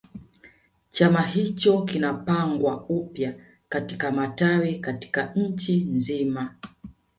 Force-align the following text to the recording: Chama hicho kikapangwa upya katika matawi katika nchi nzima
Chama 0.91 1.21
hicho 1.21 1.81
kikapangwa 1.81 2.85
upya 2.89 3.35
katika 3.69 4.11
matawi 4.11 4.75
katika 4.79 5.33
nchi 5.35 5.83
nzima 5.83 6.55